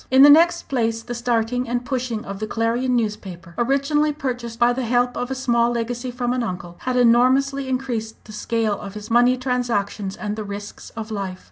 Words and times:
In 0.09 0.23
the 0.23 0.31
next 0.31 0.63
place, 0.63 1.03
the 1.03 1.13
starting 1.13 1.69
and 1.69 1.85
pushing 1.85 2.25
of 2.25 2.39
the 2.39 2.47
Clarion 2.47 2.95
newspaper 2.95 3.53
originally 3.55 4.11
purchased 4.11 4.57
by 4.57 4.73
the 4.73 4.81
help 4.81 5.15
of 5.15 5.29
a 5.29 5.35
small 5.35 5.71
legacy 5.71 6.09
from 6.09 6.33
an 6.33 6.41
uncle 6.41 6.77
had 6.79 6.97
enormously 6.97 7.67
increased 7.69 8.15
the 8.25 8.31
scale 8.31 8.79
of 8.79 8.95
his 8.95 9.11
money 9.11 9.37
transactions 9.37 10.17
and 10.17 10.35
the 10.37 10.43
risks 10.43 10.89
of 10.97 11.11
life. 11.11 11.39